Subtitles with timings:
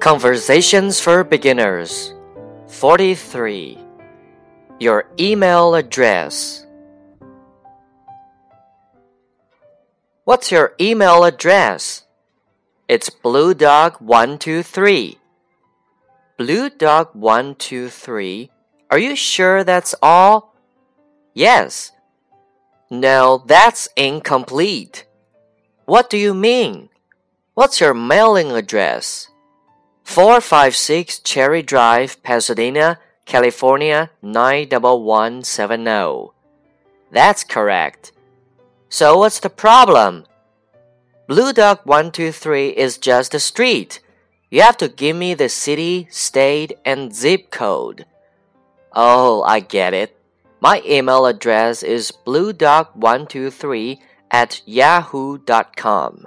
[0.00, 2.14] Conversations for Beginners
[2.68, 3.76] 43.
[4.78, 6.64] Your email address.
[10.24, 12.06] What's your email address?
[12.88, 15.18] It's blue dog 123
[16.38, 18.50] Blue dog 123
[18.90, 20.56] Are you sure that's all?
[21.34, 21.92] Yes.
[22.88, 25.04] No, that's incomplete.
[25.84, 26.88] What do you mean?
[27.52, 29.29] What's your mailing address?
[30.10, 36.32] 456 Cherry Drive, Pasadena, California 91170.
[37.12, 38.10] That's correct.
[38.88, 40.26] So what's the problem?
[41.28, 44.00] Blue Dog 123 is just a street.
[44.50, 48.04] You have to give me the city, state, and zip code.
[48.92, 50.16] Oh, I get it.
[50.60, 54.00] My email address is bluedog123
[54.32, 56.26] at yahoo.com.